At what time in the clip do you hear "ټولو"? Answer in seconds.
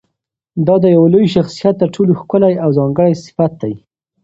1.95-2.11